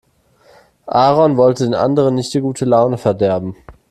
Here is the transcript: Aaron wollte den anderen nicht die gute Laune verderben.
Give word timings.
Aaron 0.87 1.37
wollte 1.37 1.63
den 1.63 1.75
anderen 1.75 2.15
nicht 2.15 2.33
die 2.33 2.41
gute 2.41 2.65
Laune 2.65 2.97
verderben. 2.97 3.55